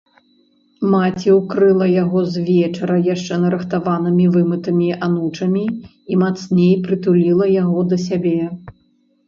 Маці 0.93 1.29
ўкрыла 1.39 1.85
яго 2.03 2.19
звечара 2.37 2.95
яшчэ 3.09 3.37
нарыхтаванымі 3.45 4.25
вымытымі 4.37 4.89
анучамі 5.11 5.65
і 6.15 6.21
мацней 6.25 6.73
прытуліла 6.91 7.45
яго 7.63 7.79
да 7.95 8.05
сябе. 8.09 8.37